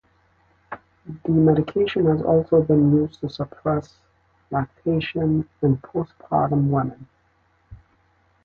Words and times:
The 1.23 1.31
medication 1.31 2.07
has 2.07 2.23
also 2.23 2.59
been 2.63 2.91
used 2.91 3.19
to 3.19 3.29
suppress 3.29 3.99
lactation 4.49 5.47
in 5.61 5.77
postpartum 5.77 6.69
women. 6.69 7.07